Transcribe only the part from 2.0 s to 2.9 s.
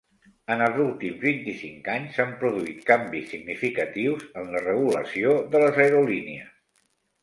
s'han produït